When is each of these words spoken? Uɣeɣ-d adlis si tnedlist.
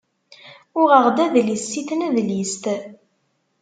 Uɣeɣ-d 0.81 1.17
adlis 1.25 1.65
si 1.71 1.81
tnedlist. 1.87 2.63